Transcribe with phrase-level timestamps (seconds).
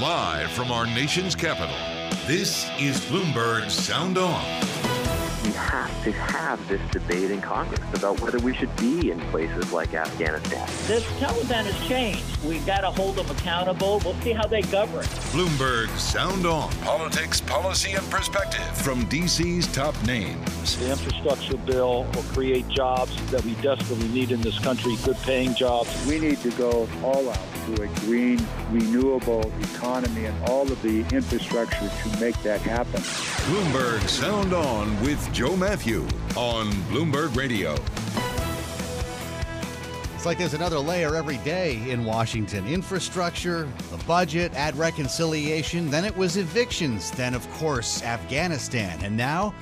[0.00, 1.74] Live from our nation's capital,
[2.24, 4.67] this is Bloomberg Sound On.
[5.48, 9.72] We have to have this debate in Congress about whether we should be in places
[9.72, 10.68] like Afghanistan.
[10.86, 12.22] This Taliban has changed.
[12.44, 14.02] We've got to hold them accountable.
[14.04, 15.06] We'll see how they govern.
[15.32, 16.70] Bloomberg Sound On.
[16.82, 20.76] Politics, policy, and perspective from D.C.'s top names.
[20.76, 25.54] The infrastructure bill will create jobs that we desperately need in this country, good paying
[25.54, 25.88] jobs.
[26.06, 27.38] We need to go all out
[27.74, 33.00] to a green, renewable economy and all of the infrastructure to make that happen.
[33.00, 36.02] Bloomberg Sound On with Joe Mathieu
[36.34, 37.76] on Bloomberg Radio.
[40.16, 46.04] It's like there's another layer every day in Washington infrastructure, the budget, add reconciliation, then
[46.04, 49.54] it was evictions, then, of course, Afghanistan, and now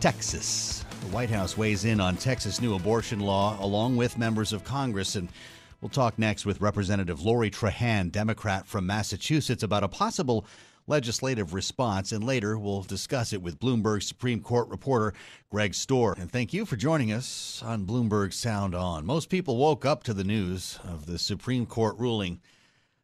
[0.00, 0.84] Texas.
[1.00, 5.16] The White House weighs in on Texas' new abortion law along with members of Congress.
[5.16, 5.30] And
[5.80, 10.44] we'll talk next with Representative Lori Trahan, Democrat from Massachusetts, about a possible
[10.86, 12.12] legislative response.
[12.12, 15.14] And later, we'll discuss it with Bloomberg Supreme Court reporter
[15.50, 16.18] Greg Stohr.
[16.18, 19.04] And thank you for joining us on Bloomberg Sound On.
[19.04, 22.40] Most people woke up to the news of the Supreme Court ruling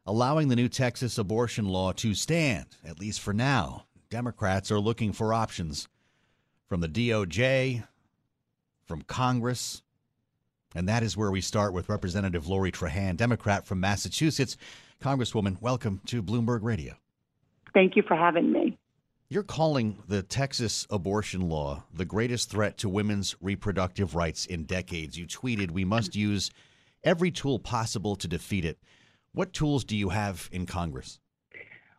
[0.07, 3.83] allowing the new Texas abortion law to stand, at least for now.
[4.09, 5.89] Democrats are looking for options
[6.65, 7.85] from the DOJ,
[8.85, 9.83] from Congress.
[10.73, 14.55] And that is where we start with Representative Lori Trahan, Democrat from Massachusetts.
[15.01, 16.95] Congresswoman, welcome to Bloomberg Radio.
[17.77, 18.75] Thank you for having me.
[19.29, 25.15] You're calling the Texas abortion law the greatest threat to women's reproductive rights in decades.
[25.15, 26.49] You tweeted, We must use
[27.03, 28.79] every tool possible to defeat it.
[29.31, 31.19] What tools do you have in Congress?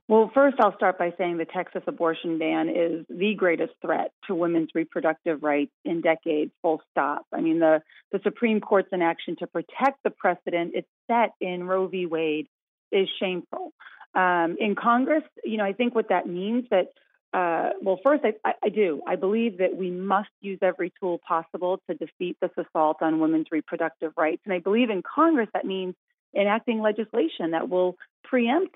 [0.08, 4.34] Well, first, I'll start by saying the Texas abortion ban is the greatest threat to
[4.34, 7.24] women's reproductive rights in decades, full stop.
[7.32, 11.86] I mean, the, the Supreme Court's inaction to protect the precedent it's set in Roe
[11.86, 12.06] v.
[12.06, 12.48] Wade
[12.90, 13.72] is shameful.
[14.18, 16.88] Um, in Congress, you know, I think what that means that,
[17.32, 19.00] uh, well, first, I, I, do.
[19.06, 23.46] I believe that we must use every tool possible to defeat this assault on women's
[23.52, 24.42] reproductive rights.
[24.44, 25.94] And I believe in Congress that means
[26.34, 28.74] enacting legislation that will preempt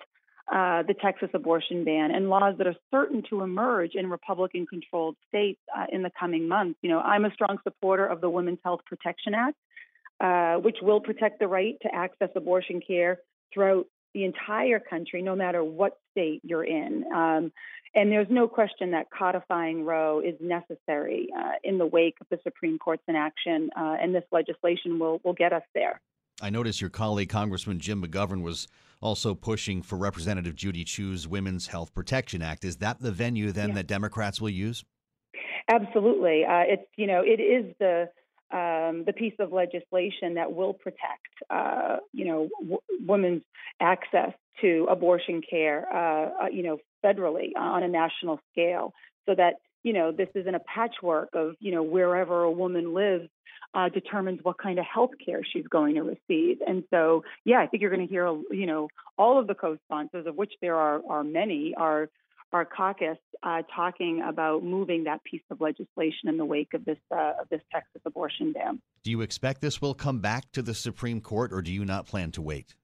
[0.52, 5.16] uh, the Texas abortion ban and laws that are certain to emerge in Republican controlled
[5.28, 6.78] states uh, in the coming months.
[6.82, 9.56] You know, I'm a strong supporter of the Women's Health Protection Act,
[10.20, 13.19] uh, which will protect the right to access abortion care
[13.52, 17.05] throughout the entire country, no matter what state you're in.
[17.15, 17.53] Um,
[17.95, 22.39] and there's no question that codifying Roe is necessary uh, in the wake of the
[22.43, 26.00] Supreme Court's inaction, uh, and this legislation will will get us there.
[26.41, 28.67] I notice your colleague, Congressman Jim McGovern, was
[29.00, 32.65] also pushing for Representative Judy Chu's Women's Health Protection Act.
[32.65, 33.75] Is that the venue then yeah.
[33.77, 34.84] that Democrats will use?
[35.71, 36.44] Absolutely.
[36.44, 38.09] Uh, it's you know it is the
[38.53, 43.43] um, the piece of legislation that will protect uh, you know w- women's
[43.81, 48.93] access to abortion care uh, uh you know federally on a national scale,
[49.27, 53.28] so that you know this isn't a patchwork of you know wherever a woman lives
[53.75, 56.59] uh, determines what kind of health care she's going to receive.
[56.66, 60.27] And so, yeah, I think you're going to hear, you know, all of the co-sponsors,
[60.27, 62.09] of which there are are many, are
[62.52, 66.98] our caucus uh, talking about moving that piece of legislation in the wake of this
[67.10, 68.80] uh, of this Texas abortion ban.
[69.02, 72.06] Do you expect this will come back to the Supreme Court, or do you not
[72.06, 72.74] plan to wait?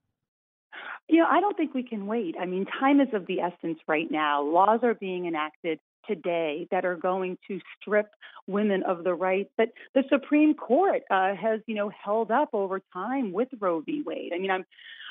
[1.09, 2.35] You know, I don't think we can wait.
[2.39, 4.43] I mean, time is of the essence right now.
[4.43, 8.11] Laws are being enacted today that are going to strip
[8.47, 12.81] women of the right that the Supreme Court uh, has, you know, held up over
[12.93, 14.03] time with Roe v.
[14.05, 14.33] Wade.
[14.35, 14.65] I mean, I'm,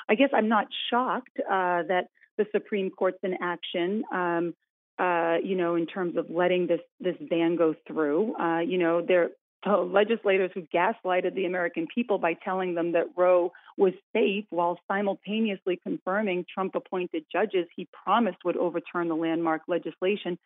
[0.08, 2.08] I guess I'm not shocked uh, that
[2.38, 4.04] the Supreme Court's in action.
[4.12, 4.54] Um,
[4.98, 9.02] uh, you know, in terms of letting this this ban go through, uh, you know,
[9.06, 9.30] there
[9.64, 14.78] the legislators who gaslighted the American people by telling them that Roe was safe while
[14.86, 20.38] simultaneously confirming Trump appointed judges he promised would overturn the landmark legislation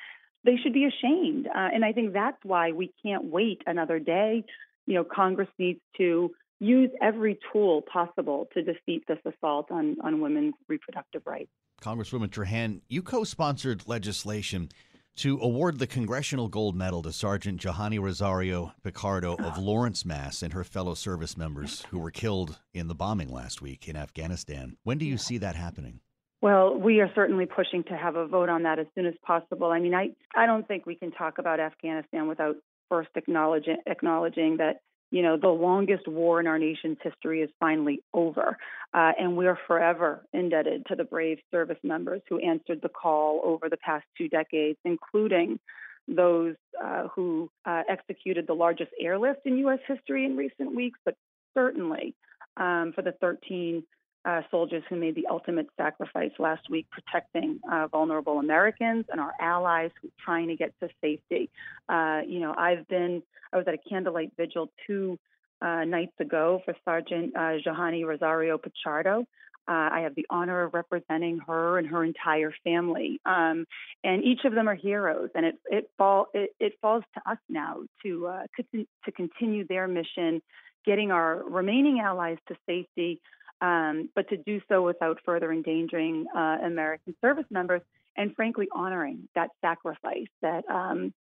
[0.44, 1.46] they should be ashamed.
[1.46, 4.44] Uh, and I think that's why we can't wait another day.
[4.86, 10.20] You know, Congress needs to use every tool possible to defeat this assault on, on
[10.20, 11.50] women's reproductive rights.
[11.82, 14.68] Congresswoman Trahan, you co sponsored legislation
[15.16, 20.52] to award the Congressional Gold Medal to Sergeant Johanny Rosario Pichardo of Lawrence, Mass., and
[20.52, 24.76] her fellow service members who were killed in the bombing last week in Afghanistan.
[24.84, 26.00] When do you see that happening?
[26.40, 29.66] Well, we are certainly pushing to have a vote on that as soon as possible.
[29.66, 32.56] I mean, I, I don't think we can talk about Afghanistan without
[32.88, 34.80] first acknowledging, acknowledging that
[35.12, 38.56] you know, the longest war in our nation's history is finally over.
[38.94, 43.68] Uh, and we're forever indebted to the brave service members who answered the call over
[43.68, 45.60] the past two decades, including
[46.08, 49.80] those uh, who uh, executed the largest airlift in U.S.
[49.86, 51.14] history in recent weeks, but
[51.52, 52.14] certainly
[52.56, 53.84] um, for the 13
[54.24, 59.32] uh, soldiers who made the ultimate sacrifice last week protecting uh, vulnerable Americans and our
[59.40, 61.50] allies who are trying to get to safety.
[61.88, 63.22] Uh, you know, I've been,
[63.52, 65.18] I was at a candlelight vigil two
[65.60, 69.24] uh, nights ago for Sergeant uh, Johanny Rosario Pichardo.
[69.68, 73.64] Uh, I have the honor of representing her and her entire family, um,
[74.02, 75.30] and each of them are heroes.
[75.36, 78.42] And it it fall it, it falls to us now to uh,
[78.72, 80.42] to continue their mission,
[80.84, 83.20] getting our remaining allies to safety,
[83.62, 87.80] um, but to do so without further endangering uh, American service members
[88.16, 91.14] and frankly honoring that sacrifice that um,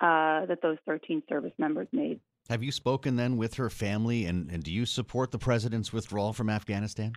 [0.00, 2.20] uh, that those 13 service members made.
[2.48, 6.32] Have you spoken then with her family, and, and do you support the president's withdrawal
[6.32, 7.12] from Afghanistan?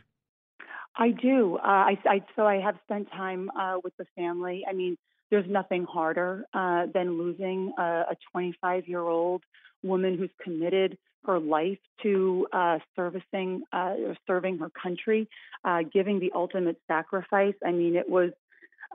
[0.98, 1.58] I do.
[1.58, 4.64] Uh, I, I, so I have spent time uh, with the family.
[4.70, 4.98] I mean,
[5.32, 9.44] there's nothing harder uh, than losing a 25 year old
[9.82, 15.28] woman who's committed her life to uh, servicing uh, or serving her country,
[15.64, 17.56] uh, giving the ultimate sacrifice.
[17.66, 18.32] I mean, it was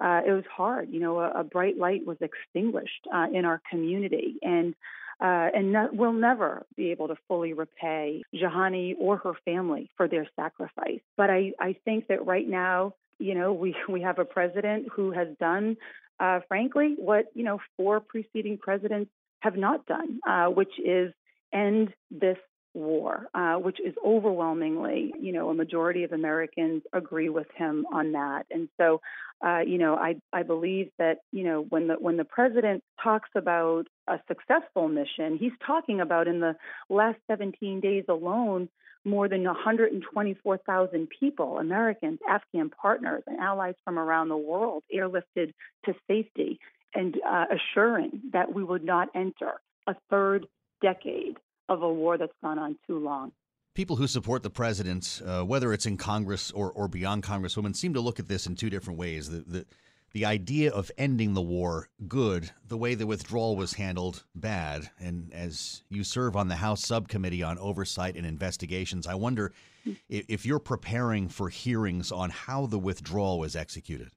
[0.01, 0.91] uh, it was hard.
[0.91, 4.75] You know, a, a bright light was extinguished uh, in our community, and
[5.21, 10.29] uh, and we'll never be able to fully repay Johanny or her family for their
[10.37, 11.01] sacrifice.
[11.17, 15.11] But I, I think that right now, you know, we we have a president who
[15.13, 15.77] has done,
[16.49, 19.11] frankly, what you know four preceding presidents
[19.41, 20.21] have not done,
[20.55, 21.13] which is
[21.53, 22.39] end this
[22.75, 28.13] war, uh, which is overwhelmingly, you know, a majority of Americans agree with him on
[28.13, 28.47] that.
[28.51, 29.01] And so,
[29.45, 33.31] uh, you know, I I believe that you know when the when the president talks
[33.35, 36.57] about a successful mission, he's talking about in the
[36.89, 38.69] last 17 days alone
[39.05, 45.53] more than 124,000 people, Americans, Afghan partners, and allies from around the world, airlifted
[45.85, 46.59] to safety
[46.95, 50.47] and uh, assuring that we would not enter a third
[50.81, 51.37] decade
[51.69, 53.33] of a war that's gone on too long.
[53.75, 57.95] People who support the president, uh, whether it's in Congress or, or beyond Congresswomen, seem
[57.95, 59.31] to look at this in two different ways.
[59.31, 59.67] The, the,
[60.13, 62.51] the idea of ending the war, good.
[62.67, 64.91] The way the withdrawal was handled, bad.
[64.99, 69.53] And as you serve on the House Subcommittee on Oversight and Investigations, I wonder
[70.09, 74.11] if, if you're preparing for hearings on how the withdrawal was executed.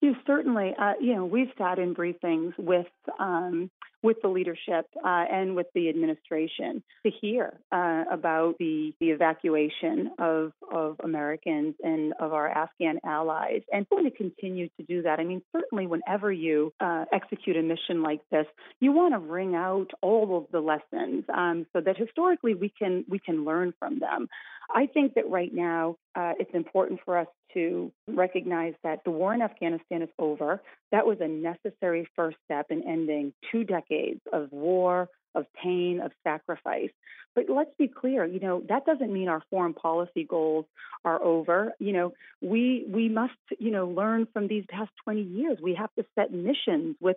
[0.00, 2.86] You certainly, uh, you know, we've sat in briefings with
[3.18, 3.70] um,
[4.02, 10.10] with the leadership uh, and with the administration to hear uh, about the, the evacuation
[10.18, 13.62] of, of Americans and of our Afghan allies.
[13.72, 15.18] And we're going to continue to do that.
[15.18, 18.46] I mean, certainly whenever you uh, execute a mission like this,
[18.80, 23.04] you want to bring out all of the lessons um, so that historically we can
[23.08, 24.28] we can learn from them.
[24.70, 29.32] I think that right now uh, it's important for us to recognize that the war
[29.32, 30.62] in Afghanistan is over.
[30.92, 36.12] That was a necessary first step in ending two decades of war, of pain, of
[36.22, 36.90] sacrifice.
[37.34, 40.66] But let's be clear, you know, that doesn't mean our foreign policy goals
[41.04, 41.72] are over.
[41.78, 42.12] You know,
[42.42, 45.58] we we must, you know, learn from these past 20 years.
[45.62, 47.16] We have to set missions with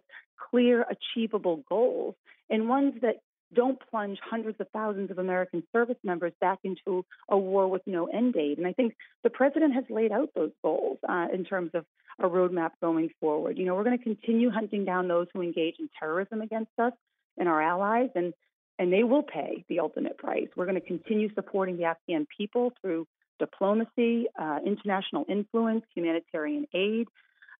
[0.51, 2.15] clear achievable goals
[2.49, 3.15] and ones that
[3.53, 8.07] don't plunge hundreds of thousands of American service members back into a war with no
[8.07, 8.57] end date.
[8.57, 11.85] And I think the president has laid out those goals uh, in terms of
[12.19, 13.57] a roadmap going forward.
[13.57, 16.93] You know, we're going to continue hunting down those who engage in terrorism against us
[17.37, 18.33] and our allies, and
[18.79, 20.47] and they will pay the ultimate price.
[20.55, 23.05] We're going to continue supporting the Afghan people through
[23.37, 27.07] diplomacy, uh, international influence, humanitarian aid.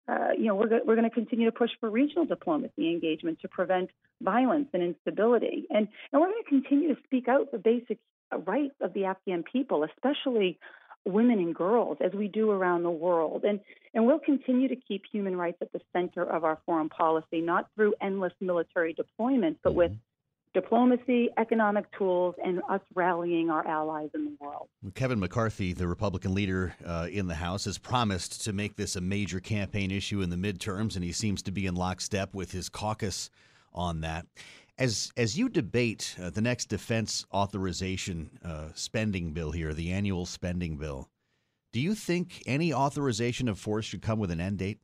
[0.08, 3.48] Uh, you know, we're, we're going to continue to push for regional diplomacy engagement to
[3.48, 3.90] prevent
[4.22, 5.66] violence and instability.
[5.70, 8.00] And, and we're going to continue to speak out for basic
[8.46, 10.60] rights of the Afghan people, especially
[11.06, 13.44] women and girls as we do around the world.
[13.44, 13.60] And,
[13.94, 17.68] and we'll continue to keep human rights at the center of our foreign policy, not
[17.76, 19.78] through endless military deployments, but mm-hmm.
[19.78, 19.92] with
[20.54, 24.68] diplomacy, economic tools, and us rallying our allies in the world.
[24.96, 29.02] Kevin McCarthy, the Republican leader uh, in the House, has promised to make this a
[29.02, 32.70] major campaign issue in the midterms, and he seems to be in lockstep with his
[32.70, 33.30] caucus
[33.74, 34.26] on that.
[34.78, 40.26] As as you debate uh, the next defense authorization uh, spending bill here, the annual
[40.26, 41.10] spending bill,
[41.72, 44.80] do you think any authorization of force should come with an end date?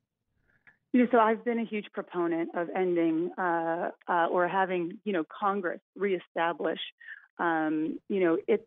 [0.93, 5.13] You know, so I've been a huge proponent of ending uh, uh, or having, you
[5.13, 6.79] know, Congress reestablish,
[7.39, 8.63] um, you know, its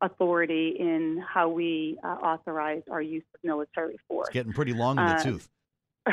[0.00, 4.28] authority in how we uh, authorize our use of military force.
[4.28, 5.48] It's getting pretty long in the Uh, tooth.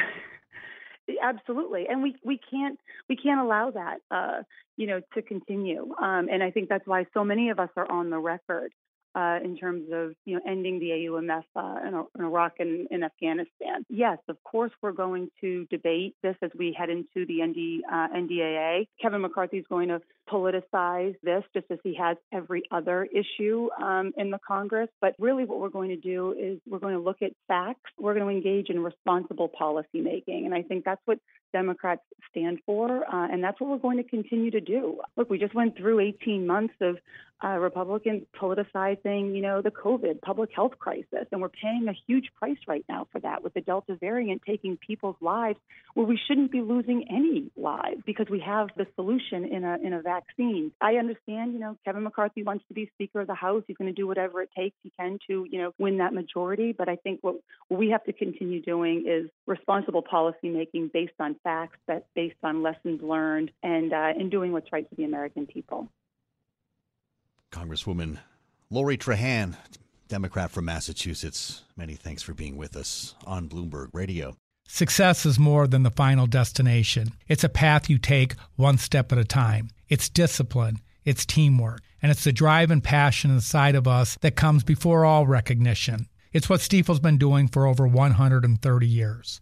[1.22, 4.44] Absolutely, and we we can't we can't allow that, uh,
[4.78, 5.94] you know, to continue.
[6.00, 8.72] Um, and I think that's why so many of us are on the record
[9.16, 13.04] uh, in terms of you know ending the AUMF uh, in, in Iraq and in
[13.04, 13.86] Afghanistan.
[13.90, 18.08] Yes, of course, we're going to debate this as we head into the ND, uh,
[18.16, 18.88] NDAA.
[19.02, 24.12] Kevin McCarthy is going to politicize this just as he has every other issue um,
[24.18, 24.90] in the Congress.
[25.02, 27.92] But really, what we're going to do is we're going to look at facts.
[27.98, 31.20] We're going to engage in responsible policy making, and I think that's what
[31.52, 32.02] Democrats
[32.32, 35.02] stand for, uh, and that's what we're going to continue to do.
[35.16, 36.98] Look, we just went through 18 months of
[37.42, 42.30] uh, Republicans politicizing, you know, the COVID public health crisis, and we're paying a huge
[42.38, 45.58] price right now for that with the Delta variant taking people's lives
[45.94, 49.94] where we shouldn't be losing any lives because we have the solution in a in
[49.94, 50.72] a vaccine.
[50.82, 53.64] I understand, you know, Kevin McCarthy wants to be Speaker of the House.
[53.68, 56.74] He's going to do whatever it takes he can to, you know, win that majority.
[56.74, 57.36] But I think what,
[57.70, 62.62] we have to continue doing is responsible policy making based on facts, that based on
[62.62, 65.88] lessons learned, and uh, and doing what's right for the American people.
[67.52, 68.20] Congresswoman
[68.70, 69.56] Lori Trahan,
[70.08, 71.64] Democrat from Massachusetts.
[71.76, 74.36] Many thanks for being with us on Bloomberg Radio.
[74.68, 77.14] Success is more than the final destination.
[77.28, 79.72] It's a path you take one step at a time.
[79.88, 84.64] It's discipline, it's teamwork, and it's the drive and passion inside of us that comes
[84.64, 86.08] before all recognition.
[86.32, 89.42] It's what Stifel's been doing for over 130 years.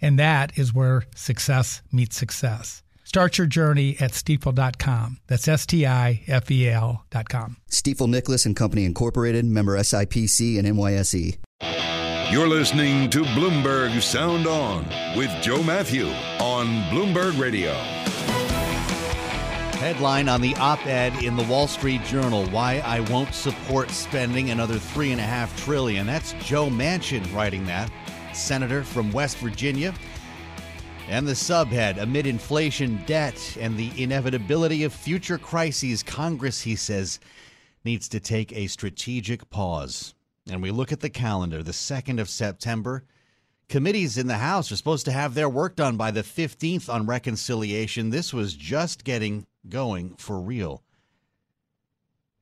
[0.00, 2.82] And that is where success meets success.
[3.04, 5.18] Start your journey at stifel.com.
[5.26, 7.56] That's S T I F E L.com.
[7.68, 11.38] Stifel Nicolaus and Company Incorporated, member SIPC and NYSE.
[12.30, 16.06] You're listening to Bloomberg Sound On with Joe Mathieu
[16.38, 17.72] on Bloomberg Radio.
[19.80, 24.50] Headline on the op ed in the Wall Street Journal Why I Won't Support Spending
[24.50, 26.06] Another Three and a Half Trillion.
[26.06, 27.90] That's Joe Manchin writing that,
[28.32, 29.94] senator from West Virginia.
[31.08, 37.18] And the subhead Amid inflation, debt, and the inevitability of future crises, Congress, he says,
[37.84, 40.14] needs to take a strategic pause.
[40.48, 43.04] And we look at the calendar, the 2nd of September.
[43.68, 47.06] Committees in the House are supposed to have their work done by the 15th on
[47.06, 48.10] reconciliation.
[48.10, 50.82] This was just getting going for real.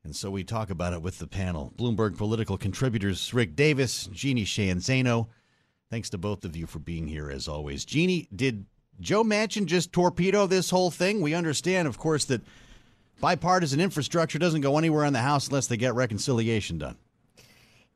[0.03, 1.73] And so we talk about it with the panel.
[1.77, 5.27] Bloomberg political contributors Rick Davis, Jeannie Sheehan Zaino.
[5.89, 7.83] Thanks to both of you for being here as always.
[7.83, 8.65] Jeannie, did
[8.99, 11.19] Joe Manchin just torpedo this whole thing?
[11.19, 12.41] We understand, of course, that
[13.19, 16.95] bipartisan infrastructure doesn't go anywhere in the House unless they get reconciliation done.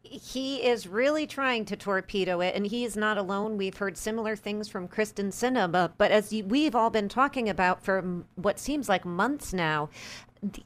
[0.02, 3.58] He is really trying to torpedo it, and he is not alone.
[3.58, 8.02] We've heard similar things from Kyrsten Sinema, but as we've all been talking about for
[8.36, 9.90] what seems like months now,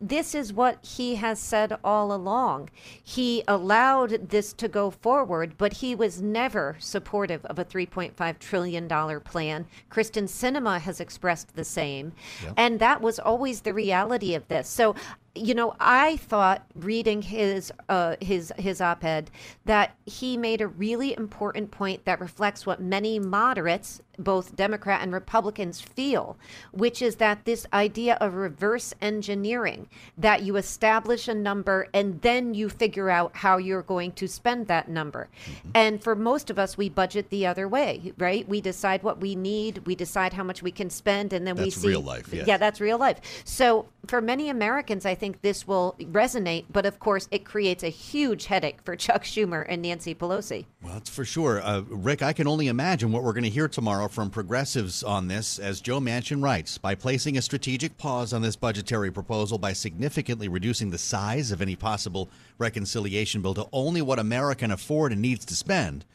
[0.02, 2.70] this is what he has said all along.
[3.04, 8.88] He allowed this to go forward, but he was never supportive of a $3.5 trillion
[9.22, 9.68] plan.
[9.92, 12.14] Kyrsten Sinema has expressed the same.
[12.44, 12.54] Yep.
[12.58, 14.68] And that was always the reality of this.
[14.68, 14.96] So
[15.38, 19.30] you know, I thought reading his uh, his his op-ed
[19.66, 25.14] that he made a really important point that reflects what many moderates, both Democrat and
[25.14, 26.38] Republicans, feel,
[26.72, 32.54] which is that this idea of reverse engineering, that you establish a number and then
[32.54, 35.28] you figure out how you're going to spend that number.
[35.46, 35.70] Mm-hmm.
[35.76, 38.48] And for most of us, we budget the other way, right?
[38.48, 41.66] We decide what we need, we decide how much we can spend, and then that's
[41.66, 41.88] we see.
[41.88, 42.34] real life.
[42.34, 42.48] Yes.
[42.48, 43.22] Yeah, that's real life.
[43.46, 47.90] So for many Americans, I think this will resonate, but of course, it creates a
[47.90, 50.66] huge headache for Chuck Schumer and Nancy Pelosi.
[50.82, 51.62] Well, that's for sure.
[51.62, 55.28] Uh, Rick, I can only imagine what we're going to hear tomorrow from progressives on
[55.28, 56.78] this, as Joe Manchin writes.
[56.78, 61.62] By placing a strategic pause on this budgetary proposal, by significantly reducing the size of
[61.62, 66.06] any possible reconciliation bill to only what America can afford and needs to spend,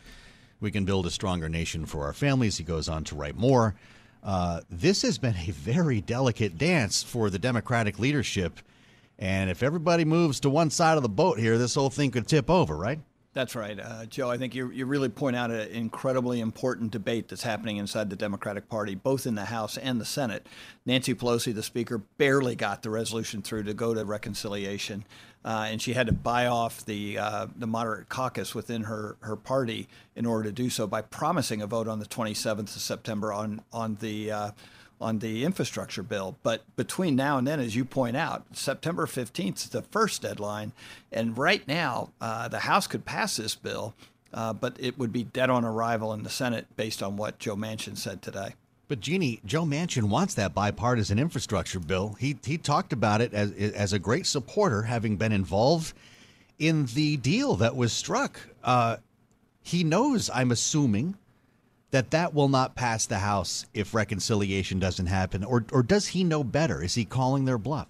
[0.60, 2.56] we can build a stronger nation for our families.
[2.56, 3.74] He goes on to write more.
[4.22, 8.60] Uh, this has been a very delicate dance for the Democratic leadership.
[9.18, 12.28] And if everybody moves to one side of the boat here, this whole thing could
[12.28, 13.00] tip over, right?
[13.34, 14.30] That's right, uh, Joe.
[14.30, 18.16] I think you, you really point out an incredibly important debate that's happening inside the
[18.16, 20.46] Democratic Party, both in the House and the Senate.
[20.84, 25.06] Nancy Pelosi, the Speaker, barely got the resolution through to go to reconciliation,
[25.46, 29.36] uh, and she had to buy off the uh, the moderate caucus within her, her
[29.36, 33.32] party in order to do so by promising a vote on the 27th of September
[33.32, 34.50] on on the uh,
[35.02, 36.36] on the infrastructure bill.
[36.42, 40.72] But between now and then, as you point out, September 15th is the first deadline.
[41.10, 43.94] And right now, uh, the House could pass this bill,
[44.32, 47.56] uh, but it would be dead on arrival in the Senate based on what Joe
[47.56, 48.54] Manchin said today.
[48.88, 52.14] But Jeannie, Joe Manchin wants that bipartisan infrastructure bill.
[52.20, 55.94] He he talked about it as as a great supporter, having been involved
[56.58, 58.38] in the deal that was struck.
[58.62, 58.98] Uh,
[59.62, 61.16] he knows, I'm assuming,
[61.92, 65.44] that that will not pass the House if reconciliation doesn't happen?
[65.44, 66.82] Or, or does he know better?
[66.82, 67.86] Is he calling their bluff?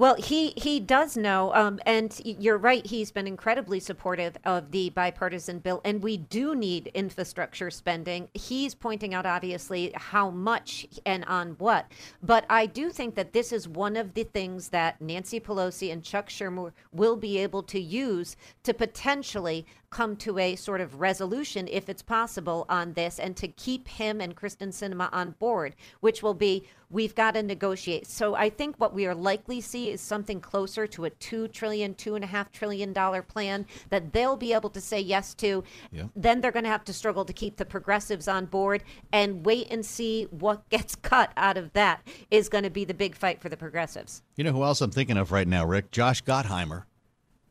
[0.00, 2.86] Well, he he does know, um, and you're right.
[2.86, 8.30] He's been incredibly supportive of the bipartisan bill, and we do need infrastructure spending.
[8.32, 11.92] He's pointing out, obviously, how much and on what.
[12.22, 16.02] But I do think that this is one of the things that Nancy Pelosi and
[16.02, 21.66] Chuck Schumer will be able to use to potentially come to a sort of resolution,
[21.68, 26.22] if it's possible, on this, and to keep him and Kyrsten Sinema on board, which
[26.22, 28.06] will be we've got to negotiate.
[28.06, 31.94] So I think what we are likely see is something closer to a two trillion,
[31.94, 35.64] two and a half trillion dollar plan that they'll be able to say yes to.
[35.90, 36.04] Yeah.
[36.14, 39.68] Then they're going to have to struggle to keep the progressives on board and wait
[39.70, 43.40] and see what gets cut out of that is going to be the big fight
[43.40, 44.22] for the progressives.
[44.36, 45.90] You know who else I'm thinking of right now, Rick?
[45.90, 46.84] Josh Gottheimer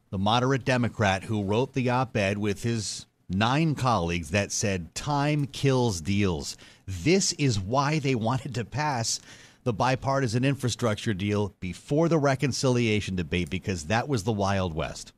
[0.09, 5.45] the moderate Democrat who wrote the op ed with his nine colleagues that said, Time
[5.45, 6.57] kills deals.
[6.87, 9.19] This is why they wanted to pass
[9.63, 15.11] the bipartisan infrastructure deal before the reconciliation debate, because that was the Wild West.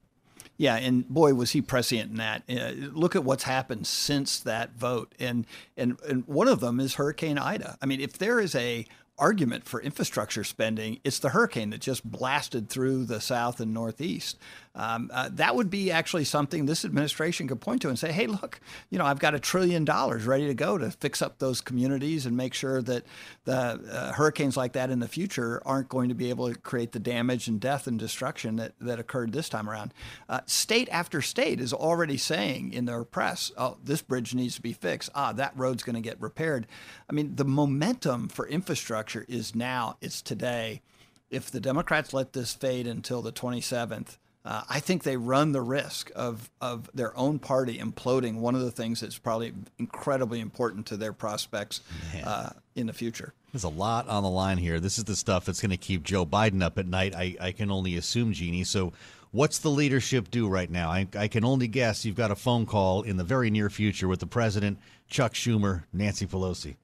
[0.58, 2.44] Yeah, and boy, was he prescient in that.
[2.50, 6.96] Uh, look at what's happened since that vote, and and and one of them is
[6.96, 7.78] Hurricane Ida.
[7.82, 8.86] I mean, if there is a
[9.22, 14.38] argument for infrastructure spending, it's the hurricane that just blasted through the south and northeast.
[14.74, 18.26] Um, uh, that would be actually something this administration could point to and say, hey,
[18.26, 18.60] look,
[18.90, 22.26] you know, I've got a trillion dollars ready to go to fix up those communities
[22.26, 23.04] and make sure that
[23.44, 26.94] the uh, hurricanes like that in the future aren't going to be able to create
[26.94, 29.94] the damage and death and destruction that, that occurred this time around.
[30.30, 34.62] Uh, state after state is already saying in their press, oh, this bridge needs to
[34.62, 35.10] be fixed.
[35.14, 36.66] Ah, that road's going to get repaired.
[37.12, 40.82] I mean, the momentum for infrastructure is now, it's today.
[41.30, 45.62] If the Democrats let this fade until the 27th, uh, I think they run the
[45.62, 50.86] risk of, of their own party imploding one of the things that's probably incredibly important
[50.88, 51.82] to their prospects
[52.24, 53.34] uh, in the future.
[53.52, 54.80] There's a lot on the line here.
[54.80, 57.52] This is the stuff that's going to keep Joe Biden up at night, I, I
[57.52, 58.64] can only assume, Jeannie.
[58.64, 58.94] So,
[59.32, 60.90] what's the leadership do right now?
[60.90, 64.08] I, I can only guess you've got a phone call in the very near future
[64.08, 66.78] with the president, Chuck Schumer, Nancy Pelosi.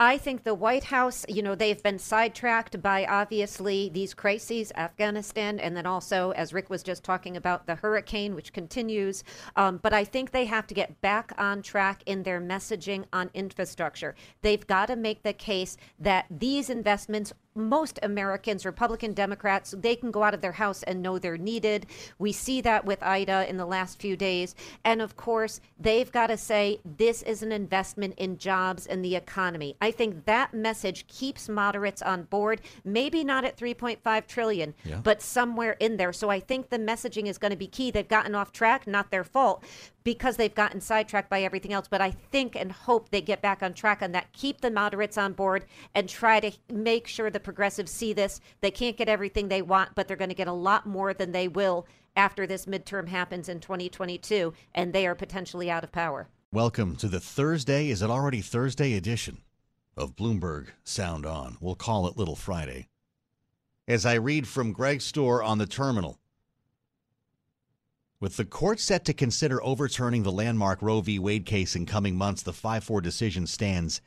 [0.00, 5.58] I think the White House, you know, they've been sidetracked by obviously these crises, Afghanistan,
[5.58, 9.24] and then also, as Rick was just talking about, the hurricane, which continues.
[9.56, 13.30] Um, but I think they have to get back on track in their messaging on
[13.34, 14.14] infrastructure.
[14.42, 20.10] They've got to make the case that these investments most Americans, Republican Democrats, they can
[20.10, 21.86] go out of their house and know they're needed.
[22.18, 24.54] We see that with Ida in the last few days.
[24.84, 29.16] And of course, they've got to say this is an investment in jobs and the
[29.16, 29.76] economy.
[29.80, 35.00] I think that message keeps moderates on board, maybe not at 3.5 trillion, yeah.
[35.02, 36.12] but somewhere in there.
[36.12, 37.90] So I think the messaging is going to be key.
[37.90, 39.64] They've gotten off track, not their fault
[40.04, 41.88] because they've gotten sidetracked by everything else.
[41.88, 45.18] But I think and hope they get back on track on that, keep the moderates
[45.18, 48.40] on board, and try to make sure the progressives see this.
[48.60, 51.32] They can't get everything they want, but they're going to get a lot more than
[51.32, 56.28] they will after this midterm happens in 2022, and they are potentially out of power.
[56.52, 59.42] Welcome to the Thursday, is it already Thursday edition
[59.96, 61.58] of Bloomberg Sound On?
[61.60, 62.88] We'll call it Little Friday.
[63.86, 66.18] As I read from Greg's Stohr on the terminal,
[68.20, 71.18] with the court set to consider overturning the landmark Roe v.
[71.18, 74.00] Wade case in coming months, the 5 4 decision stands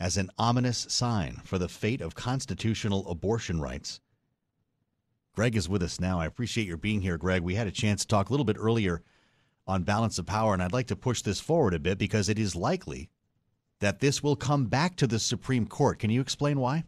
[0.00, 4.00] as an ominous sign for the fate of constitutional abortion rights.
[5.34, 6.20] Greg is with us now.
[6.20, 7.42] I appreciate your being here, Greg.
[7.42, 9.02] We had a chance to talk a little bit earlier
[9.66, 12.38] on balance of power, and I'd like to push this forward a bit because it
[12.38, 13.08] is likely
[13.80, 15.98] that this will come back to the Supreme Court.
[15.98, 16.84] Can you explain why?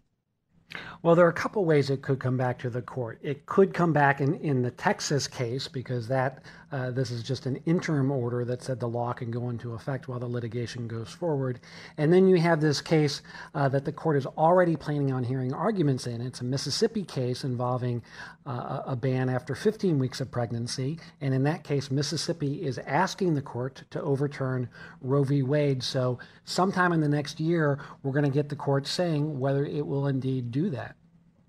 [1.02, 3.18] Well, there are a couple ways it could come back to the court.
[3.22, 6.42] It could come back in, in the Texas case because that
[6.74, 10.08] uh, this is just an interim order that said the law can go into effect
[10.08, 11.60] while the litigation goes forward.
[11.98, 13.22] And then you have this case
[13.54, 16.20] uh, that the court is already planning on hearing arguments in.
[16.20, 18.02] It's a Mississippi case involving
[18.44, 20.98] uh, a ban after 15 weeks of pregnancy.
[21.20, 24.68] And in that case, Mississippi is asking the court to overturn
[25.00, 25.44] Roe v.
[25.44, 25.80] Wade.
[25.84, 29.86] So, sometime in the next year, we're going to get the court saying whether it
[29.86, 30.96] will indeed do that.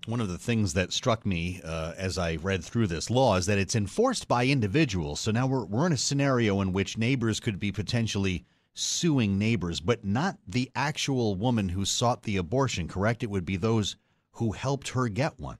[0.06, 3.46] One of the things that struck me uh, as I read through this law is
[3.46, 5.18] that it's enforced by individuals.
[5.18, 9.80] So now we're, we're in a scenario in which neighbors could be potentially suing neighbors,
[9.80, 13.24] but not the actual woman who sought the abortion, correct?
[13.24, 13.96] It would be those
[14.32, 15.58] who helped her get one.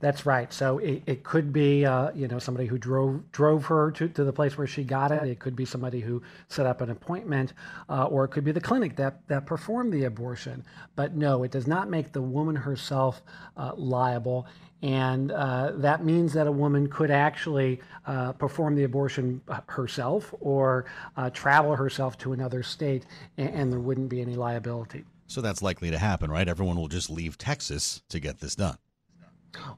[0.00, 0.52] That's right.
[0.52, 4.24] So it, it could be, uh, you know, somebody who drove drove her to, to
[4.24, 5.22] the place where she got it.
[5.22, 7.52] It could be somebody who set up an appointment,
[7.88, 10.64] uh, or it could be the clinic that that performed the abortion.
[10.96, 13.22] But no, it does not make the woman herself
[13.56, 14.46] uh, liable.
[14.82, 20.86] And uh, that means that a woman could actually uh, perform the abortion herself or
[21.18, 23.04] uh, travel herself to another state,
[23.36, 25.04] and, and there wouldn't be any liability.
[25.26, 26.48] So that's likely to happen, right?
[26.48, 28.78] Everyone will just leave Texas to get this done.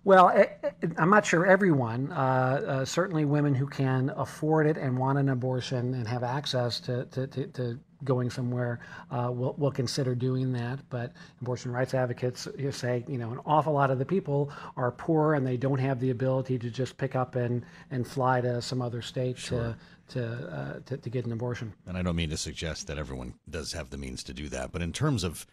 [0.05, 2.13] Well, eh, eh, I'm not sure everyone.
[2.13, 6.81] Uh, uh, certainly, women who can afford it and want an abortion and have access
[6.81, 8.81] to, to, to, to going somewhere
[9.11, 10.81] uh, will, will consider doing that.
[10.91, 15.35] But abortion rights advocates say, you know, an awful lot of the people are poor
[15.35, 18.83] and they don't have the ability to just pick up and, and fly to some
[18.83, 19.77] other state sure.
[20.09, 21.73] to, to, uh, to, to, get an abortion.
[21.87, 24.73] And I don't mean to suggest that everyone does have the means to do that.
[24.73, 25.47] But in terms of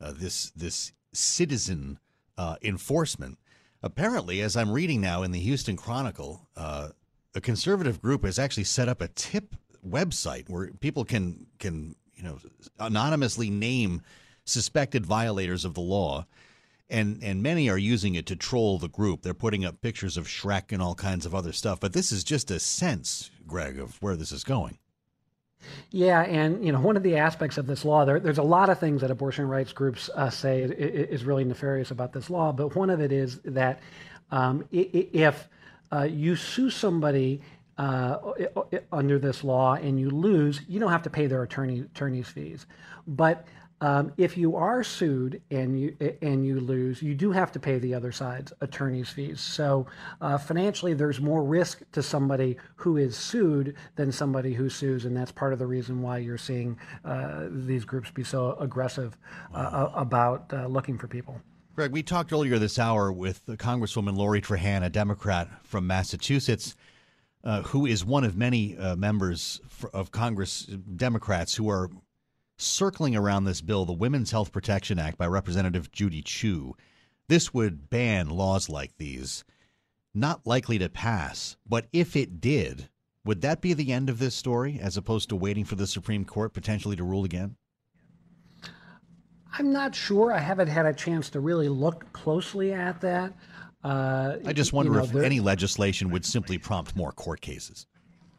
[0.00, 1.98] uh, this, this citizen
[2.38, 3.38] uh, enforcement,
[3.82, 6.88] Apparently, as I'm reading now in the Houston Chronicle, uh,
[7.34, 9.54] a conservative group has actually set up a tip
[9.86, 12.38] website where people can can you know
[12.78, 14.02] anonymously name
[14.44, 16.26] suspected violators of the law.
[16.90, 19.22] And and many are using it to troll the group.
[19.22, 21.80] They're putting up pictures of Shrek and all kinds of other stuff.
[21.80, 24.78] But this is just a sense Greg of where this is going
[25.90, 28.70] yeah, and you know, one of the aspects of this law, there, there's a lot
[28.70, 32.74] of things that abortion rights groups uh, say is really nefarious about this law, but
[32.74, 33.80] one of it is that
[34.30, 35.48] um, if
[35.92, 37.40] uh, you sue somebody
[37.78, 38.18] uh,
[38.92, 42.66] under this law and you lose, you don't have to pay their attorney attorney's fees.
[43.06, 43.46] But
[43.80, 47.78] um, if you are sued and you and you lose, you do have to pay
[47.78, 49.40] the other side's attorney's fees.
[49.40, 49.86] So
[50.20, 55.16] uh, financially, there's more risk to somebody who is sued than somebody who sues, and
[55.16, 59.16] that's part of the reason why you're seeing uh, these groups be so aggressive
[59.54, 61.40] uh, about uh, looking for people.
[61.74, 66.74] Greg, we talked earlier this hour with Congresswoman Lori Trahan, a Democrat from Massachusetts.
[67.42, 69.62] Uh, who is one of many uh, members
[69.94, 71.88] of Congress Democrats who are
[72.60, 76.76] circling around this bill, the Women's Health Protection Act by Representative Judy Chu.
[77.28, 79.44] This would ban laws like these.
[80.12, 82.88] Not likely to pass, but if it did,
[83.24, 86.24] would that be the end of this story as opposed to waiting for the Supreme
[86.24, 87.56] Court potentially to rule again?
[89.52, 90.32] I'm not sure.
[90.32, 93.32] I haven't had a chance to really look closely at that.
[93.82, 97.40] Uh, I just wonder you know, if there, any legislation would simply prompt more court
[97.40, 97.86] cases.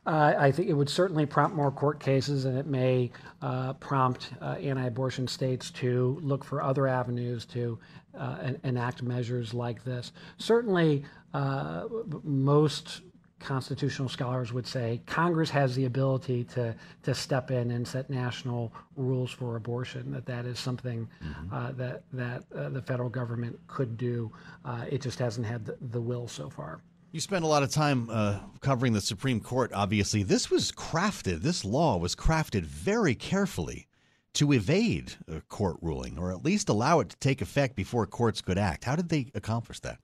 [0.05, 3.11] Uh, I think it would certainly prompt more court cases, and it may
[3.41, 7.77] uh, prompt uh, anti-abortion states to look for other avenues to
[8.17, 10.11] uh, en- enact measures like this.
[10.37, 11.85] Certainly, uh,
[12.23, 13.01] most
[13.41, 18.71] constitutional scholars would say Congress has the ability to to step in and set national
[18.95, 20.11] rules for abortion.
[20.11, 21.53] That that is something mm-hmm.
[21.53, 24.31] uh, that that uh, the federal government could do.
[24.63, 26.81] Uh, it just hasn't had the, the, will so far.
[27.13, 30.23] You spent a lot of time uh, covering the Supreme Court, obviously.
[30.23, 33.87] This was crafted, this law was crafted very carefully
[34.35, 38.39] to evade a court ruling, or at least allow it to take effect before courts
[38.39, 38.85] could act.
[38.85, 39.97] How did they accomplish that?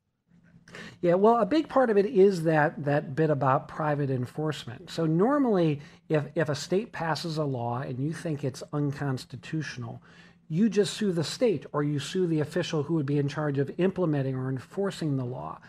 [1.00, 4.90] Yeah, well, a big part of it is that that bit about private enforcement.
[4.90, 10.02] So normally, if if a state passes a law and you think it's unconstitutional,
[10.50, 13.60] you just sue the state or you sue the official who would be in charge
[13.60, 15.60] of implementing or enforcing the law.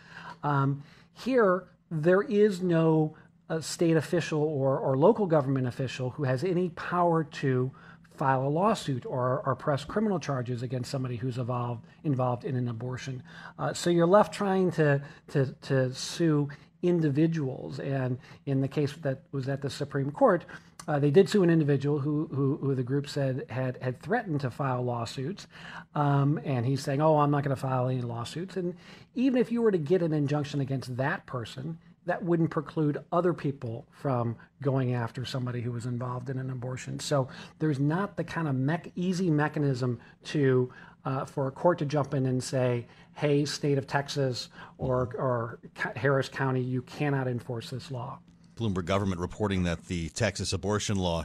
[0.43, 0.83] Um,
[1.25, 3.17] here, there is no
[3.51, 7.71] uh, state official or, or local government official who has any power to
[8.15, 12.69] file a lawsuit or, or press criminal charges against somebody who's involved, involved in an
[12.69, 13.23] abortion.
[13.59, 16.49] Uh, so you're left trying to, to, to sue
[16.83, 17.79] individuals.
[17.79, 20.45] And in the case that was at the Supreme Court,
[20.89, 24.41] uh, they did sue an individual who, who, who, the group said had, had threatened
[24.41, 25.47] to file lawsuits.
[25.95, 28.57] Um, and he's saying, oh, I'm not going to file any lawsuits.
[28.57, 28.75] And
[29.15, 33.35] even if you were to get an injunction against that person, that wouldn't preclude other
[33.35, 36.99] people from going after somebody who was involved in an abortion.
[36.99, 40.73] So there's not the kind of mech- easy mechanism to
[41.05, 44.49] uh, for a court to jump in and say, "Hey, state of Texas
[44.79, 45.59] or or
[45.97, 48.19] Harris County, you cannot enforce this law."
[48.59, 51.25] Bloomberg government reporting that the Texas abortion law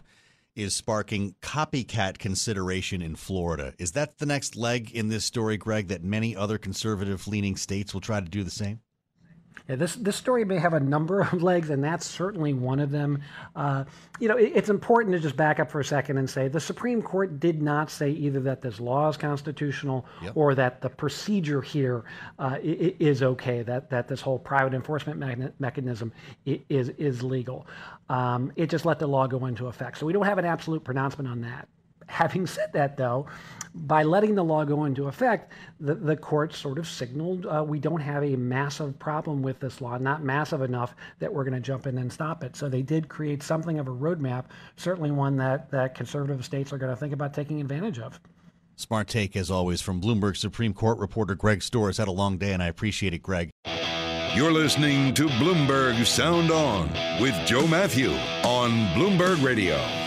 [0.55, 3.73] is sparking copycat consideration in Florida.
[3.79, 7.93] Is that the next leg in this story, Greg, that many other conservative leaning states
[7.93, 8.81] will try to do the same?
[9.69, 12.91] Yeah, this this story may have a number of legs, and that's certainly one of
[12.91, 13.21] them.
[13.55, 13.85] Uh,
[14.19, 16.59] you know, it, it's important to just back up for a second and say the
[16.59, 20.33] Supreme Court did not say either that this law is constitutional yep.
[20.35, 22.03] or that the procedure here
[22.39, 23.61] uh, is okay.
[23.63, 26.11] That that this whole private enforcement me- mechanism
[26.45, 27.65] is is legal.
[28.09, 29.97] Um, it just let the law go into effect.
[29.97, 31.67] So we don't have an absolute pronouncement on that.
[32.07, 33.27] Having said that, though,
[33.73, 37.79] by letting the law go into effect, the, the court sort of signaled uh, we
[37.79, 41.59] don't have a massive problem with this law, not massive enough that we're going to
[41.59, 42.55] jump in and stop it.
[42.55, 46.77] So they did create something of a roadmap, certainly one that, that conservative states are
[46.77, 48.19] going to think about taking advantage of.
[48.75, 51.95] Smart take, as always, from Bloomberg Supreme Court reporter Greg Stohr.
[51.95, 53.51] Had a long day, and I appreciate it, Greg.
[54.35, 56.89] You're listening to Bloomberg Sound On
[57.21, 58.11] with Joe Mathieu
[58.43, 60.02] on Bloomberg Radio.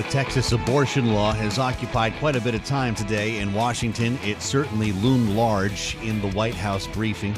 [0.00, 4.18] The Texas abortion law has occupied quite a bit of time today in Washington.
[4.24, 7.36] It certainly loomed large in the White House briefing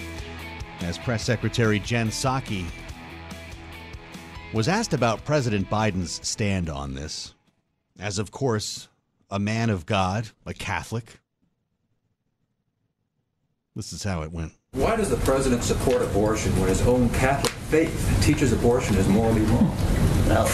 [0.83, 2.65] as Press Secretary Jen Psaki
[4.55, 7.35] was asked about President Biden's stand on this.
[7.99, 8.87] As, of course,
[9.29, 11.19] a man of God, a Catholic.
[13.75, 14.53] This is how it went.
[14.71, 19.43] Why does the president support abortion when his own Catholic faith teaches abortion is morally
[19.43, 19.77] wrong?
[20.29, 20.47] Well,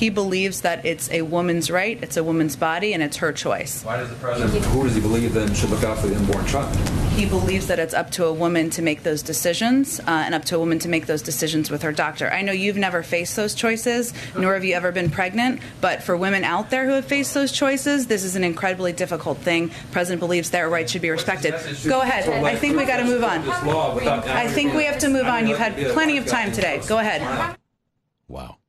[0.00, 3.84] he believes that it's a woman's right, it's a woman's body, and it's her choice.
[3.84, 6.46] Why does the president, who does he believe then should look out for the unborn
[6.46, 6.74] child?
[7.10, 10.46] He believes that it's up to a woman to make those decisions uh, and up
[10.46, 12.30] to a woman to make those decisions with her doctor.
[12.32, 16.16] I know you've never faced those choices, nor have you ever been pregnant, but for
[16.16, 19.66] women out there who have faced those choices, this is an incredibly difficult thing.
[19.66, 21.52] The president believes their rights should be respected.
[21.86, 22.26] Go ahead.
[22.42, 23.46] I think we got to move on.
[23.46, 25.46] I think we have to move on.
[25.46, 26.80] You've had plenty of time today.
[26.88, 27.58] Go ahead.
[28.28, 28.59] Wow.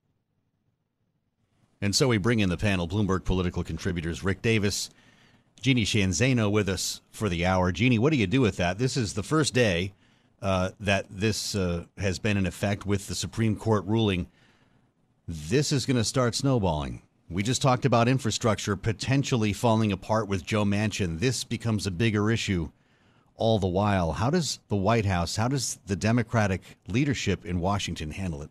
[1.82, 4.90] And so we bring in the panel Bloomberg political contributors Rick Davis,
[5.60, 7.72] Jeannie Sheehan Zaino with us for the hour.
[7.72, 8.78] Jeannie, what do you do with that?
[8.78, 9.94] This is the first day
[10.42, 14.28] uh, that this uh, has been in effect with the Supreme Court ruling.
[15.28, 17.02] This is going to start snowballing.
[17.30, 21.20] We just talked about infrastructure potentially falling apart with Joe Manchin.
[21.20, 22.70] This becomes a bigger issue
[23.36, 24.12] all the while.
[24.12, 28.50] How does the White House, how does the Democratic leadership in Washington handle it?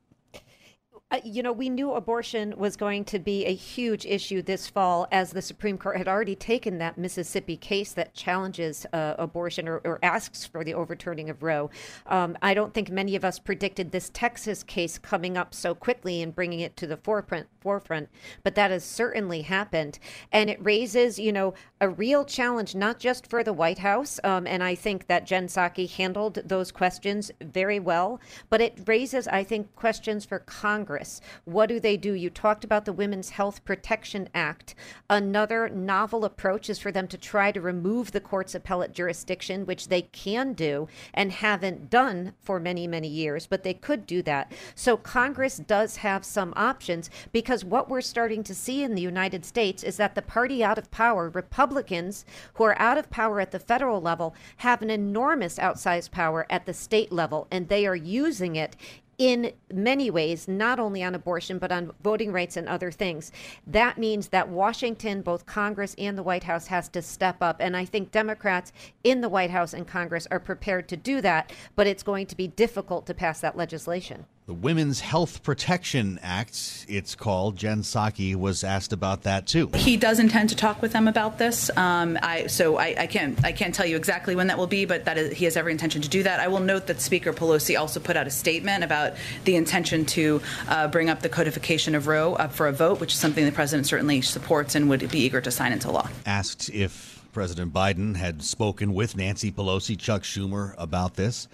[1.12, 5.08] Uh, you know, we knew abortion was going to be a huge issue this fall
[5.10, 9.78] as the Supreme Court had already taken that Mississippi case that challenges uh, abortion or,
[9.78, 11.68] or, asks for the overturning of Roe.
[12.06, 16.22] Um, I don't think many of us predicted this Texas case coming up so quickly
[16.22, 18.08] and bringing it to the forefront, forefront,
[18.44, 19.98] but that has certainly happened.
[20.30, 24.20] And it raises, you know, a real challenge, not just for the White House.
[24.22, 29.26] Um, and I think that Jen Psaki handled those questions very well, but it raises,
[29.26, 30.99] I think, questions for Congress
[31.44, 32.12] What do they do?
[32.12, 34.74] You talked about the Women's Health Protection Act.
[35.08, 39.88] Another novel approach is for them to try to remove the court's appellate jurisdiction, which
[39.88, 44.52] they can do and haven't done for many, many years, but they could do that.
[44.74, 49.44] So Congress does have some options because what we're starting to see in the United
[49.44, 53.50] States is that the party out of power, Republicans who are out of power at
[53.50, 57.96] the federal level, have an enormous outsized power at the state level, and they are
[57.96, 58.76] using it
[59.20, 63.30] in many ways, not only on abortion, but on voting rights and other things.
[63.66, 67.58] That means that Washington, both Congress and the White House, has to step up.
[67.60, 68.72] And I think Democrats
[69.04, 72.36] in the White House and Congress are prepared to do that, but it's going to
[72.36, 77.54] be difficult to pass that legislation the Women's Health Protection Act, it's called.
[77.54, 79.70] Jen Psaki was asked about that too.
[79.76, 81.70] He does intend to talk with them about this.
[81.76, 84.86] Um, I, so I, I, can't I can't tell you exactly when that will be,
[84.86, 86.40] but that is, he has every intention to do that.
[86.40, 89.12] I will note that Speaker Pelosi also put out a statement about
[89.44, 93.12] the intention to uh, bring up the codification of Roe up for a vote, which
[93.12, 96.08] is something the president certainly supports and would be eager to sign into law.
[96.26, 101.46] Asked if President Biden had spoken with Nancy Pelosi, Chuck Schumer about this.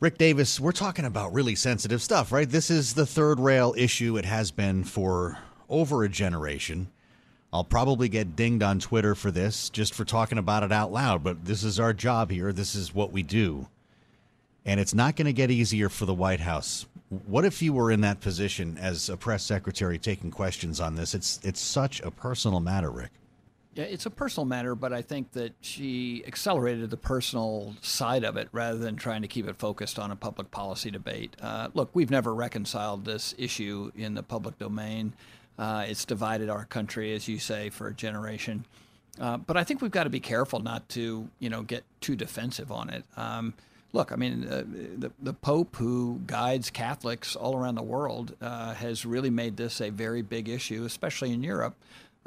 [0.00, 2.48] Rick Davis, we're talking about really sensitive stuff, right?
[2.48, 4.16] This is the third rail issue.
[4.16, 6.86] It has been for over a generation.
[7.52, 11.24] I'll probably get dinged on Twitter for this, just for talking about it out loud,
[11.24, 12.52] but this is our job here.
[12.52, 13.66] This is what we do.
[14.64, 16.86] And it's not going to get easier for the White House.
[17.26, 21.12] What if you were in that position as a press secretary taking questions on this?
[21.12, 23.10] It's it's such a personal matter, Rick.
[23.78, 28.48] It's a personal matter, but I think that she accelerated the personal side of it
[28.50, 31.36] rather than trying to keep it focused on a public policy debate.
[31.40, 35.12] Uh, look, we've never reconciled this issue in the public domain.
[35.56, 38.64] Uh, it's divided our country, as you say, for a generation.
[39.20, 42.16] Uh, but I think we've got to be careful not to, you know, get too
[42.16, 43.04] defensive on it.
[43.16, 43.54] Um,
[43.92, 48.74] look, I mean, uh, the, the Pope who guides Catholics all around the world uh,
[48.74, 51.76] has really made this a very big issue, especially in Europe.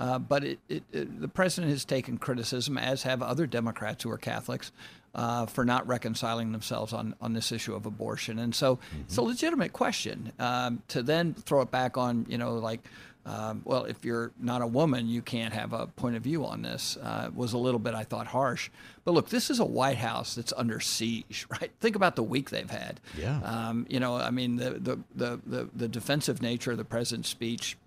[0.01, 4.09] Uh, but it, it, it, the president has taken criticism, as have other Democrats who
[4.09, 4.71] are Catholics,
[5.13, 8.39] uh, for not reconciling themselves on, on this issue of abortion.
[8.39, 9.01] And so mm-hmm.
[9.01, 12.79] it's a legitimate question um, to then throw it back on, you know, like,
[13.27, 16.63] um, well, if you're not a woman, you can't have a point of view on
[16.63, 16.97] this.
[16.97, 18.71] Uh, was a little bit, I thought, harsh.
[19.05, 21.69] But look, this is a White House that's under siege, right?
[21.79, 22.99] Think about the week they've had.
[23.15, 23.39] Yeah.
[23.43, 27.29] Um, you know, I mean, the, the, the, the, the defensive nature of the president's
[27.29, 27.77] speech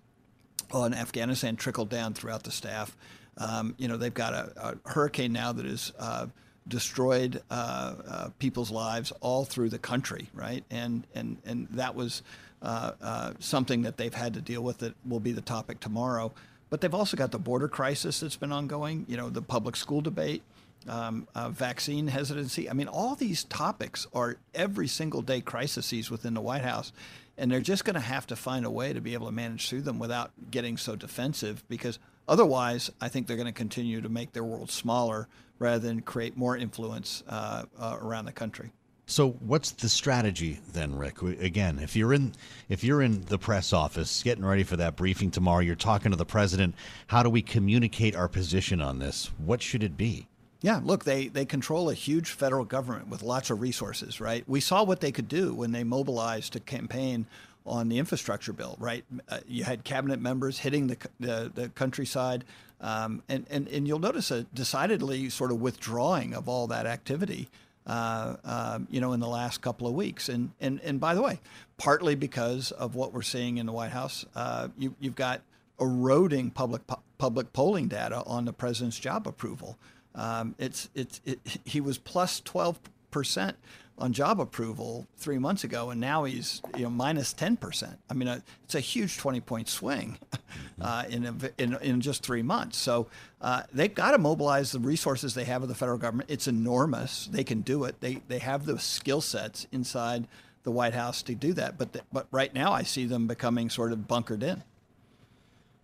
[0.71, 2.95] on Afghanistan trickled down throughout the staff.
[3.37, 6.27] Um, you know, they've got a, a hurricane now that has uh,
[6.67, 10.63] destroyed uh, uh, people's lives all through the country, right?
[10.71, 12.21] And and and that was
[12.61, 14.79] uh, uh, something that they've had to deal with.
[14.79, 16.31] That will be the topic tomorrow.
[16.69, 19.05] But they've also got the border crisis that's been ongoing.
[19.07, 20.41] You know, the public school debate.
[20.87, 22.69] Um, uh, vaccine hesitancy.
[22.69, 26.91] I mean, all these topics are every single day crises within the White House
[27.37, 29.69] and they're just going to have to find a way to be able to manage
[29.69, 34.09] through them without getting so defensive because otherwise i think they're going to continue to
[34.09, 35.27] make their world smaller
[35.59, 38.71] rather than create more influence uh, uh, around the country.
[39.07, 41.21] So what's the strategy then rick?
[41.21, 42.33] Again if you're in
[42.69, 46.17] if you're in the press office getting ready for that briefing tomorrow you're talking to
[46.17, 46.73] the president
[47.07, 49.31] how do we communicate our position on this?
[49.37, 50.27] What should it be
[50.65, 54.43] yeah, look, they, they control a huge federal government with lots of resources, right?
[54.47, 57.27] We saw what they could do when they mobilized to campaign
[57.67, 59.05] on the infrastructure bill, right?
[59.29, 62.45] Uh, you had cabinet members hitting the, the, the countryside,
[62.81, 67.47] um, and, and, and you'll notice a decidedly sort of withdrawing of all that activity.
[67.85, 71.21] Uh, uh, you know, in the last couple of weeks, and and and by the
[71.21, 71.39] way,
[71.77, 75.41] partly because of what we're seeing in the White House, uh, you, you've got
[75.79, 76.81] eroding public
[77.19, 79.77] public polling data on the president's job approval.
[80.15, 82.79] Um, it's it's it, he was plus twelve
[83.11, 83.57] percent
[83.97, 87.97] on job approval three months ago, and now he's you know minus ten percent.
[88.09, 90.17] I mean, uh, it's a huge twenty point swing
[90.81, 92.77] uh, in, a, in in just three months.
[92.77, 93.07] So
[93.41, 96.29] uh, they've got to mobilize the resources they have of the federal government.
[96.29, 97.27] It's enormous.
[97.27, 97.99] They can do it.
[98.01, 100.27] They they have the skill sets inside
[100.63, 101.77] the White House to do that.
[101.77, 104.63] But the, but right now, I see them becoming sort of bunkered in.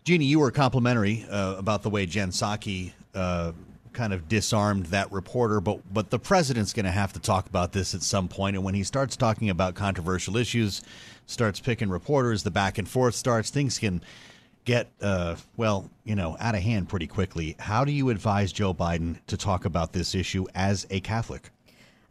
[0.04, 3.52] Jeannie, you were complimentary uh, about the way Jen Psaki uh,
[3.92, 7.72] kind of disarmed that reporter, but but the president's going to have to talk about
[7.72, 8.56] this at some point.
[8.56, 10.82] And when he starts talking about controversial issues,
[11.26, 14.02] starts picking reporters, the back and forth starts, things can
[14.64, 17.56] get uh, well, you know, out of hand pretty quickly.
[17.58, 21.50] How do you advise Joe Biden to talk about this issue as a Catholic?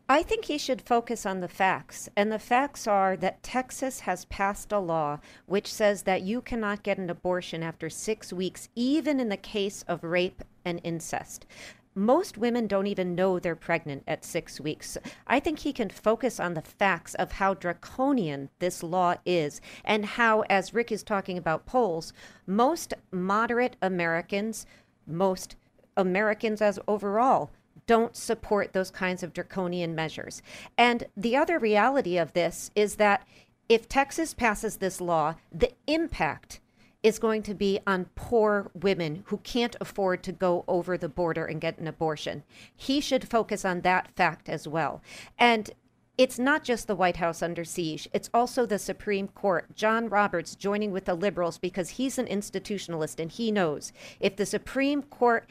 [0.09, 2.09] I think he should focus on the facts.
[2.17, 6.83] And the facts are that Texas has passed a law which says that you cannot
[6.83, 11.45] get an abortion after six weeks, even in the case of rape and incest.
[11.93, 14.97] Most women don't even know they're pregnant at six weeks.
[15.27, 20.05] I think he can focus on the facts of how draconian this law is and
[20.05, 22.13] how, as Rick is talking about polls,
[22.47, 24.65] most moderate Americans,
[25.05, 25.57] most
[25.97, 27.51] Americans as overall,
[27.87, 30.41] don't support those kinds of draconian measures.
[30.77, 33.27] And the other reality of this is that
[33.67, 36.60] if Texas passes this law, the impact
[37.03, 41.45] is going to be on poor women who can't afford to go over the border
[41.45, 42.43] and get an abortion.
[42.75, 45.01] He should focus on that fact as well.
[45.39, 45.71] And
[46.17, 49.75] it's not just the White House under siege, it's also the Supreme Court.
[49.75, 54.45] John Roberts joining with the liberals because he's an institutionalist and he knows if the
[54.45, 55.49] Supreme Court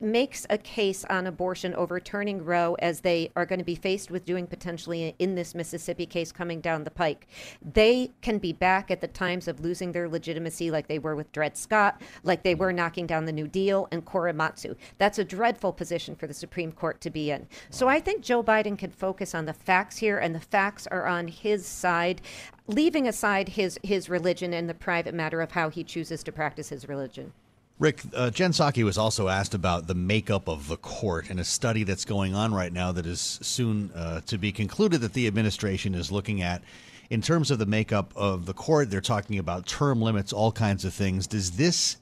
[0.00, 4.24] makes a case on abortion overturning Roe as they are going to be faced with
[4.24, 7.26] doing potentially in this Mississippi case coming down the pike.
[7.62, 11.32] They can be back at the times of losing their legitimacy like they were with
[11.32, 14.76] Dred Scott, like they were knocking down the New Deal and Korematsu.
[14.98, 17.46] That's a dreadful position for the Supreme Court to be in.
[17.70, 21.06] So I think Joe Biden can focus on the facts here and the facts are
[21.06, 22.20] on his side
[22.68, 26.68] leaving aside his his religion and the private matter of how he chooses to practice
[26.68, 27.32] his religion.
[27.78, 31.44] Rick, uh, Jen Psaki was also asked about the makeup of the court and a
[31.44, 35.26] study that's going on right now that is soon uh, to be concluded that the
[35.26, 36.62] administration is looking at.
[37.10, 40.86] In terms of the makeup of the court, they're talking about term limits, all kinds
[40.86, 41.26] of things.
[41.26, 41.98] Does this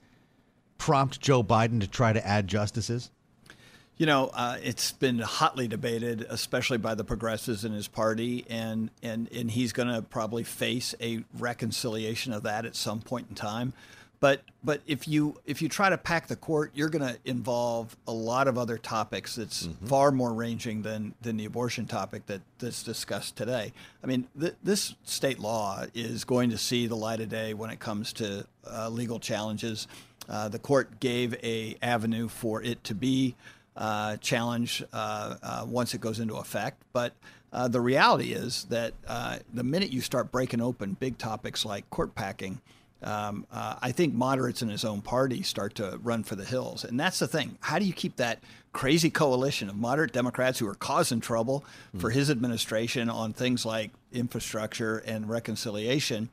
[0.77, 3.11] prompt Joe Biden to try to add justices?
[3.97, 8.91] You know, uh, it's been hotly debated, especially by the progressives in his party, and
[9.01, 13.35] and and he's going to probably face a reconciliation of that at some point in
[13.35, 13.73] time.
[14.25, 17.95] But but if you if you try to pack the court, you're going to involve
[18.07, 19.85] a lot of other topics that's mm-hmm.
[19.85, 23.71] far more ranging than than the abortion topic that that's discussed today.
[24.03, 27.69] I mean, th- this state law is going to see the light of day when
[27.69, 29.87] it comes to uh, legal challenges.
[30.27, 33.35] Uh, the court gave a avenue for it to be
[33.77, 36.81] uh, challenge uh, uh, once it goes into effect.
[36.93, 37.13] But
[37.53, 41.87] uh, the reality is that uh, the minute you start breaking open big topics like
[41.91, 42.59] court packing,
[43.05, 46.83] um, uh, I think moderates in his own party start to run for the hills.
[46.83, 47.57] And that's the thing.
[47.61, 48.39] How do you keep that
[48.73, 51.63] crazy coalition of moderate Democrats who are causing trouble
[51.95, 52.01] mm.
[52.01, 56.29] for his administration on things like infrastructure and reconciliation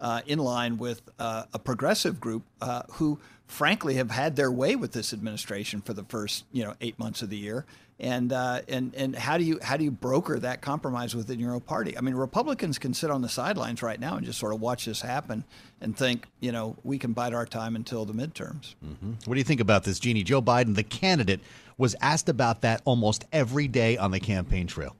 [0.00, 4.76] uh, in line with uh, a progressive group uh, who, frankly, have had their way
[4.76, 7.64] with this administration for the first you know eight months of the year?
[7.98, 11.54] and uh, and and how do you how do you broker that compromise within your
[11.54, 11.96] own party?
[11.96, 14.84] I mean, Republicans can sit on the sidelines right now and just sort of watch
[14.84, 15.44] this happen
[15.80, 18.74] and think, you know, we can bide our time until the midterms.
[18.84, 19.12] Mm-hmm.
[19.24, 20.24] What do you think about this, Jeannie?
[20.24, 21.40] Joe Biden, the candidate,
[21.78, 24.94] was asked about that almost every day on the campaign trail.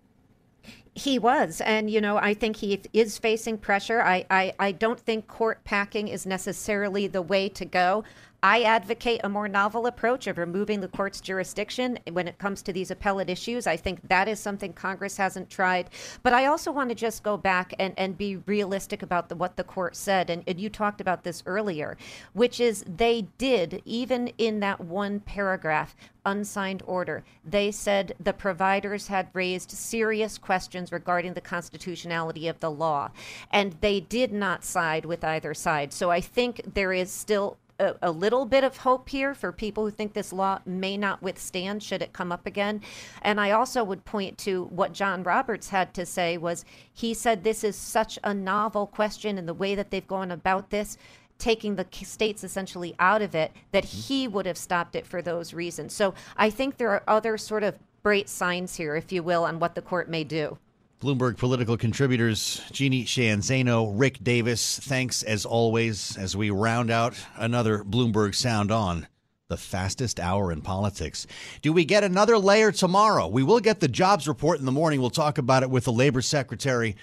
[0.96, 1.60] He was.
[1.60, 4.00] And, you know, I think he is facing pressure.
[4.00, 8.02] I, I, I don't think court packing is necessarily the way to go.
[8.48, 12.72] I advocate a more novel approach of removing the court's jurisdiction when it comes to
[12.72, 13.66] these appellate issues.
[13.66, 15.90] I think that is something Congress hasn't tried.
[16.22, 19.56] But I also want to just go back and, and be realistic about the, what
[19.56, 20.30] the court said.
[20.30, 21.98] And, and you talked about this earlier,
[22.34, 27.24] which is they did, even in that one paragraph, unsigned order.
[27.44, 33.10] They said the providers had raised serious questions regarding the constitutionality of the law,
[33.50, 35.92] and they did not side with either side.
[35.92, 39.84] So I think there is still a, a, little bit of hope here for people
[39.84, 42.80] who think this law may not withstand should it come up again.
[43.22, 47.42] And I also would point to what John Roberts had to say was he said
[47.44, 50.96] this is such a novel question and the way that they've gone about this
[51.38, 54.00] taking the states essentially out of it that mm-hmm.
[54.00, 55.92] he would have stopped it for those reasons.
[55.92, 59.58] So I think there are other sort of bright signs here, if you will, on
[59.58, 60.58] what the court may do.
[61.00, 64.78] Bloomberg political contributors Jeannie Sheehan Zaino, Rick Davis.
[64.78, 69.06] Thanks as always as we round out another Bloomberg Sound On,
[69.48, 71.26] the fastest hour in politics.
[71.60, 73.26] Do we get another layer tomorrow?
[73.26, 75.00] We will get the jobs report in the morning.
[75.00, 76.96] We'll talk about it with the labor secretary.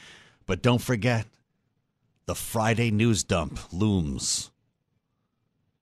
[0.48, 1.28] But don't forget,
[2.26, 4.50] the Friday news dump looms.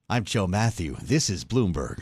[0.09, 0.97] I'm Joe Mathieu.
[1.01, 2.01] This is Bloomberg.